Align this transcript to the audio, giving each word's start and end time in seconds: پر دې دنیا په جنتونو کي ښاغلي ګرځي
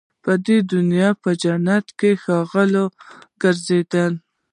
پر 0.23 0.35
دې 0.45 0.57
دنیا 0.73 1.09
په 1.21 1.29
جنتونو 1.41 1.77
کي 1.99 2.11
ښاغلي 2.23 2.85
ګرځي 3.41 3.79